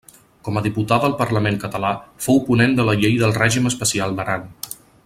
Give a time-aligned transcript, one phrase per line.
[0.45, 1.93] Com a diputada al Parlament català
[2.29, 4.53] fou ponent de la llei del règim especial d'Aran.